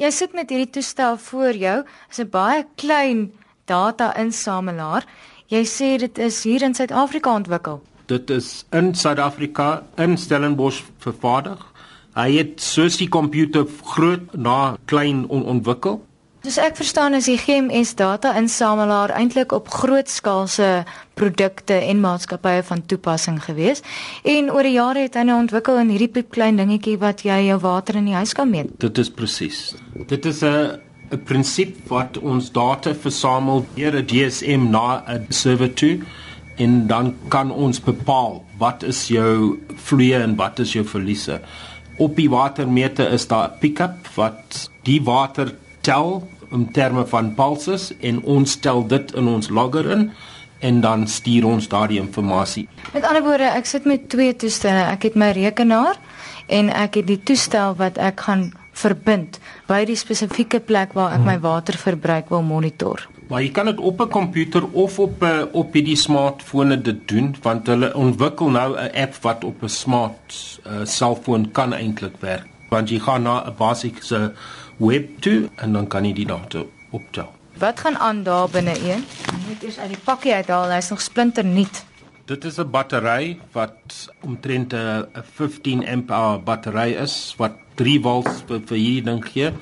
Jy 0.00 0.08
sit 0.08 0.32
met 0.32 0.48
hierdie 0.48 0.70
toestel 0.72 1.18
voor 1.20 1.52
jou, 1.52 1.84
is 2.08 2.18
'n 2.18 2.30
baie 2.30 2.64
klein 2.76 3.32
data-insamelaar. 3.66 5.04
Jy 5.48 5.64
sê 5.64 5.98
dit 5.98 6.18
is 6.18 6.44
hier 6.44 6.62
in 6.62 6.74
Suid-Afrika 6.74 7.34
ontwikkel. 7.34 7.82
Dit 8.06 8.30
is 8.30 8.64
in 8.72 8.94
Suid-Afrika 8.94 9.82
in 9.96 10.16
Stellenbosch 10.16 10.82
vervaardig. 10.98 11.60
Hy 12.14 12.36
het 12.38 12.60
soos 12.60 12.96
die 12.96 13.08
komputer 13.08 13.66
groot 13.84 14.34
na 14.34 14.76
klein 14.86 15.28
on 15.28 15.44
ontwikkel. 15.44 16.00
Soos 16.42 16.56
ek 16.58 16.74
verstaan 16.74 17.14
is 17.14 17.28
die 17.30 17.36
GMS 17.38 17.92
data-insamelaar 17.94 19.12
eintlik 19.14 19.52
op 19.54 19.68
grootskaalse 19.70 20.82
produkte 21.14 21.76
en 21.86 22.00
maatskappye 22.02 22.64
van 22.66 22.82
toepassing 22.90 23.36
gewees. 23.44 23.84
En 24.26 24.50
oor 24.50 24.66
die 24.66 24.72
jare 24.74 25.04
het 25.04 25.14
hy 25.14 25.22
nou 25.28 25.36
ontwikkel 25.44 25.78
in 25.84 25.92
hierdie 25.94 26.10
piepklein 26.10 26.58
dingetjie 26.58 26.96
wat 26.98 27.22
jy 27.22 27.36
jou 27.46 27.60
water 27.62 28.00
in 28.00 28.10
die 28.10 28.18
huis 28.18 28.34
kan 28.34 28.50
meet. 28.50 28.74
Dit 28.82 28.98
is 28.98 29.12
presies. 29.14 29.60
Dit 30.10 30.26
is 30.26 30.42
'n 30.42 30.82
'n 31.12 31.22
prinsip 31.22 31.76
wat 31.88 32.18
ons 32.18 32.50
data 32.50 32.90
versamel 32.92 33.64
deur 33.76 34.02
'n 34.02 34.06
DSM 34.06 34.70
na 34.70 35.04
'n 35.06 35.26
server 35.30 35.72
toe 35.72 36.02
en 36.58 36.86
dan 36.88 37.14
kan 37.28 37.52
ons 37.52 37.78
bepaal 37.78 38.42
wat 38.58 38.82
is 38.82 39.06
jou 39.06 39.60
vloeie 39.76 40.18
en 40.18 40.34
wat 40.34 40.58
is 40.58 40.72
jou 40.72 40.84
verliese. 40.84 41.40
Op 41.98 42.16
die 42.16 42.30
watermeter 42.30 43.12
is 43.12 43.28
daar 43.28 43.48
'n 43.48 43.58
pick-up 43.60 44.08
wat 44.16 44.70
die 44.82 45.02
water 45.02 45.54
tel 45.82 46.22
in 46.52 46.68
terme 46.72 47.04
van 47.06 47.34
pulses 47.34 47.90
en 48.00 48.22
ons 48.22 48.56
tel 48.64 48.86
dit 48.86 49.14
in 49.18 49.28
ons 49.28 49.48
logger 49.48 49.90
in 49.90 50.10
en 50.62 50.80
dan 50.80 51.06
stuur 51.10 51.46
ons 51.48 51.68
daardie 51.68 51.98
inligting. 51.98 52.68
Met 52.94 53.04
ander 53.04 53.22
woorde, 53.22 53.50
ek 53.50 53.66
sit 53.66 53.86
met 53.88 54.08
twee 54.12 54.34
toestelle. 54.36 54.84
Ek 54.94 55.08
het 55.08 55.18
my 55.18 55.32
rekenaar 55.34 55.98
en 56.46 56.70
ek 56.70 57.00
het 57.00 57.08
die 57.10 57.18
toestel 57.18 57.74
wat 57.80 57.98
ek 57.98 58.22
gaan 58.28 58.52
verbind 58.72 59.40
by 59.68 59.82
die 59.88 59.98
spesifieke 59.98 60.60
plek 60.64 60.94
waar 60.96 61.16
ek 61.16 61.26
my 61.26 61.38
waterverbruik 61.42 62.30
wil 62.32 62.46
monitor. 62.46 63.02
Maar 63.28 63.42
jy 63.44 63.50
kan 63.54 63.66
dit 63.66 63.80
op 63.80 64.00
'n 64.00 64.08
komputer 64.08 64.62
of 64.72 64.98
op 64.98 65.22
'n 65.22 65.48
op 65.52 65.72
hierdie 65.72 65.96
smartphone 65.96 66.80
dit 66.80 67.08
doen 67.08 67.34
want 67.42 67.66
hulle 67.66 67.94
ontwikkel 67.94 68.50
nou 68.50 68.76
'n 68.76 68.90
app 68.94 69.14
wat 69.22 69.44
op 69.44 69.62
'n 69.62 69.68
smart 69.68 70.60
uh, 70.66 70.84
selfoon 70.84 71.50
kan 71.50 71.72
eintlik 71.72 72.16
werk. 72.20 72.46
Want 72.68 72.90
jy 72.90 72.98
gaan 72.98 73.22
na 73.22 73.44
'n 73.46 73.54
basiese 73.58 74.32
web 74.76 75.20
toe 75.20 75.48
en 75.56 75.72
dan 75.72 75.86
kan 75.86 76.04
jy 76.04 76.12
die 76.12 76.26
data 76.26 76.64
optel. 76.90 77.30
Wat 77.60 77.80
gaan 77.80 77.96
aan 77.96 78.22
daar 78.22 78.48
binne 78.50 78.74
een? 78.80 79.04
Net 79.48 79.62
eers 79.62 79.78
uit 79.78 79.88
die 79.88 80.02
pakkie 80.04 80.34
uithaal, 80.34 80.70
hy's 80.72 80.88
nog 80.90 81.00
splinter 81.00 81.44
nuut. 81.44 81.84
Dit 82.26 82.44
is 82.44 82.58
'n 82.58 82.70
battery 82.70 83.38
wat 83.52 84.08
omtrent 84.20 84.72
'n 84.72 85.06
15 85.34 85.86
ampere 85.88 86.38
battery 86.38 86.92
is 86.92 87.34
wat 87.38 87.52
3 87.74 88.00
volts 88.00 88.42
vir, 88.46 88.60
vir 88.66 88.76
hierdie 88.76 89.02
ding 89.02 89.24
gee. 89.24 89.52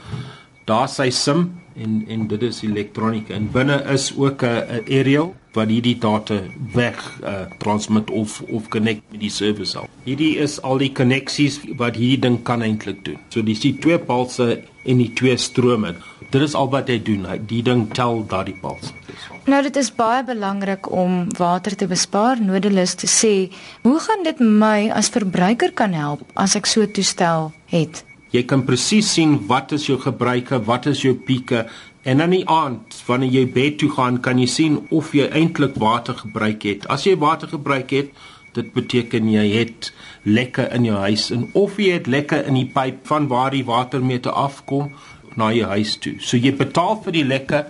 Daar 0.71 0.87
sy 0.87 1.09
sim 1.11 1.49
en 1.75 2.01
en 2.15 2.27
dit 2.31 2.43
is 2.47 2.63
elektronika 2.63 3.35
en 3.35 3.49
binne 3.51 3.83
is 3.91 4.11
ook 4.17 4.43
'n 4.47 4.83
aerial 4.87 5.35
wat 5.57 5.69
hierdie 5.69 5.97
data 5.99 6.37
weg 6.75 6.99
uh, 7.23 7.51
transmit 7.59 8.11
of 8.11 8.43
of 8.43 8.69
connect 8.69 9.03
met 9.11 9.21
die 9.21 9.31
server 9.31 9.67
self. 9.67 9.89
Hierdie 10.05 10.37
is 10.39 10.61
al 10.63 10.79
die 10.79 10.93
koneksies 10.93 11.59
wat 11.77 11.97
hierdie 11.99 12.21
ding 12.27 12.43
kan 12.43 12.63
eintlik 12.63 13.05
doen. 13.05 13.19
So 13.29 13.43
dis 13.43 13.61
die 13.61 13.79
twee 13.79 13.99
pulse 13.99 14.63
en 14.85 14.99
die 15.03 15.13
twee 15.13 15.37
strome. 15.37 15.95
Dit 16.31 16.43
is 16.43 16.55
al 16.55 16.71
wat 16.71 16.89
hy 16.89 17.03
doen. 17.03 17.25
Hy 17.27 17.39
die 17.47 17.63
ding 17.63 17.89
tel 17.95 18.23
daardie 18.27 18.59
pulse. 18.61 18.95
Nou 19.51 19.63
dit 19.63 19.77
is 19.77 19.91
baie 19.91 20.23
belangrik 20.25 20.91
om 20.93 21.27
water 21.39 21.77
te 21.77 21.87
bespaar. 21.87 22.39
Nodelus 22.41 22.95
te 22.95 23.11
sê, 23.11 23.51
hoe 23.83 23.99
gaan 23.99 24.23
dit 24.23 24.39
my 24.39 24.91
as 24.95 25.11
verbruiker 25.11 25.73
kan 25.75 25.93
help 25.93 26.23
as 26.35 26.55
ek 26.55 26.67
so 26.67 26.87
toestel 26.87 27.51
het? 27.67 28.05
Jy 28.31 28.45
kan 28.47 28.63
presies 28.63 29.09
sien 29.11 29.39
wat 29.51 29.73
is 29.75 29.89
jou 29.89 29.97
gebruike, 29.99 30.61
wat 30.67 30.87
is 30.87 31.03
jou 31.03 31.17
pieke 31.27 31.65
en 32.07 32.23
dan 32.23 32.31
die 32.31 32.45
aand 32.49 32.95
wanneer 33.09 33.33
jy 33.41 33.47
bed 33.53 33.79
toe 33.83 33.91
gaan, 33.93 34.21
kan 34.23 34.39
jy 34.39 34.47
sien 34.49 34.77
of 34.95 35.11
jy 35.15 35.27
eintlik 35.35 35.75
water 35.83 36.15
gebruik 36.15 36.63
het. 36.65 36.87
As 36.89 37.05
jy 37.09 37.17
water 37.21 37.51
gebruik 37.51 37.91
het, 37.91 38.15
dit 38.55 38.71
beteken 38.75 39.29
jy 39.31 39.45
het 39.53 39.91
lekke 40.23 40.69
in 40.75 40.87
jou 40.89 41.03
huis 41.03 41.29
en 41.35 41.49
of 41.59 41.79
jy 41.79 41.99
het 41.99 42.09
lekke 42.11 42.41
in 42.47 42.59
die 42.59 42.69
pyp 42.71 43.03
van 43.11 43.29
waar 43.31 43.55
die 43.55 43.67
watermeter 43.67 44.35
afkom 44.35 44.95
na 45.39 45.51
jou 45.55 45.69
huis 45.75 45.97
toe. 46.03 46.17
So 46.23 46.39
jy 46.39 46.55
betaal 46.59 46.99
vir 47.05 47.19
die 47.19 47.27
lekke 47.27 47.65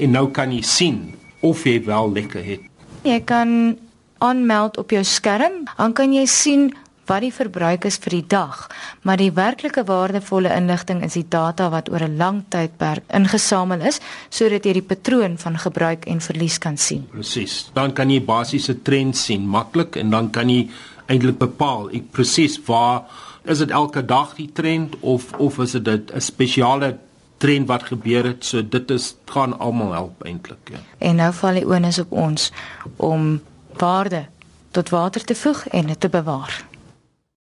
en 0.00 0.16
nou 0.16 0.26
kan 0.32 0.52
jy 0.52 0.64
sien 0.66 1.00
of 1.44 1.64
jy 1.68 1.78
wel 1.84 2.12
lekke 2.16 2.42
het. 2.44 2.64
Jy 3.04 3.20
kan 3.28 3.76
aanmeld 4.20 4.76
op 4.80 4.92
jou 4.92 5.04
skerm, 5.04 5.64
dan 5.76 5.92
kan 5.96 6.12
jy 6.12 6.26
sien 6.28 6.70
wat 7.10 7.24
die 7.24 7.32
verbruik 7.34 7.84
is 7.88 7.98
vir 8.04 8.14
die 8.20 8.26
dag, 8.30 8.66
maar 9.02 9.18
die 9.18 9.32
werklike 9.34 9.82
waardevolle 9.88 10.52
inligting 10.54 11.02
is 11.06 11.16
die 11.18 11.26
data 11.28 11.68
wat 11.72 11.90
oor 11.90 12.04
'n 12.06 12.16
lang 12.16 12.44
tydperk 12.48 13.02
ingesamel 13.08 13.80
is 13.80 14.00
sodat 14.30 14.64
jy 14.64 14.72
die 14.72 14.88
patroon 14.92 15.38
van 15.38 15.58
gebruik 15.58 16.06
en 16.06 16.20
verlies 16.20 16.58
kan 16.58 16.76
sien. 16.76 17.06
Presies. 17.10 17.70
Dan 17.74 17.92
kan 17.92 18.10
jy 18.10 18.20
basiese 18.20 18.82
trends 18.82 19.24
sien 19.24 19.46
maklik 19.46 19.96
en 19.96 20.10
dan 20.10 20.30
kan 20.30 20.48
jy 20.48 20.68
eintlik 21.06 21.38
bepaal 21.38 21.90
ek 21.92 22.10
presies 22.12 22.60
waar 22.66 23.02
is 23.44 23.58
dit 23.58 23.70
elke 23.70 24.04
dag 24.04 24.34
die 24.36 24.50
trend 24.52 24.96
of 25.00 25.32
of 25.38 25.58
is 25.58 25.72
dit 25.72 26.12
'n 26.14 26.20
spesiale 26.20 26.98
trend 27.38 27.66
wat 27.66 27.82
gebeur 27.82 28.24
het 28.24 28.44
so 28.44 28.62
dit 28.62 28.90
is 28.90 29.14
gaan 29.26 29.58
almal 29.58 29.92
help 29.92 30.24
eintlik 30.24 30.70
ja. 30.70 30.78
En 30.98 31.16
nou 31.16 31.32
val 31.32 31.54
die 31.54 31.66
onus 31.66 31.98
op 31.98 32.12
ons 32.12 32.52
om 32.96 33.40
waarde 33.78 34.26
tot 34.70 34.88
water 34.88 35.24
te 35.24 35.34
voeg 35.34 35.66
en 35.66 35.86
dit 35.86 36.00
te 36.00 36.08
bewaar. 36.08 36.69